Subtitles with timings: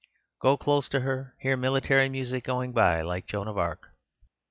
[0.39, 3.91] Go close to her—hear military music going by, like Joan of Arc."